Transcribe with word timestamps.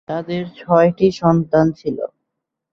তাদের 0.09 0.43
ছয়টি 0.57 1.07
সন্তান 1.11 1.65
ছিল। 1.71 1.97